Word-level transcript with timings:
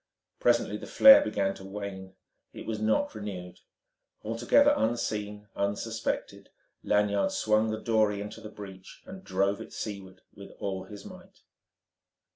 Presently 0.39 0.77
the 0.77 0.87
flare 0.87 1.21
began 1.23 1.53
to 1.53 1.63
wane. 1.63 2.15
It 2.53 2.65
was 2.65 2.81
not 2.81 3.13
renewed. 3.13 3.59
Altogether 4.23 4.73
unseen, 4.75 5.47
unsuspected, 5.55 6.49
Lanyard 6.83 7.31
swung 7.33 7.69
the 7.69 7.79
dory 7.79 8.19
into 8.19 8.41
the 8.41 8.49
breach, 8.49 9.03
and 9.05 9.23
drove 9.23 9.61
it 9.61 9.71
seaward 9.73 10.23
with 10.33 10.49
all 10.57 10.85
his 10.85 11.05
might. 11.05 11.41